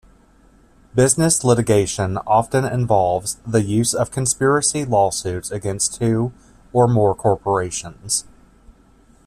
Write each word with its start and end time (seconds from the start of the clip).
Business 0.95 1.43
litigation 1.43 2.17
often 2.25 2.65
involves 2.65 3.35
the 3.45 3.61
use 3.61 3.93
of 3.93 4.09
conspiracy 4.09 4.83
lawsuits 4.83 5.51
against 5.51 5.93
two 6.01 6.33
or 6.73 6.87
more 6.87 7.13
corporations. 7.13 8.25